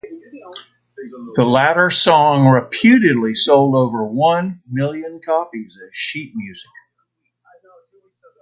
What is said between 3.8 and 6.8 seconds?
one million copies as sheet music.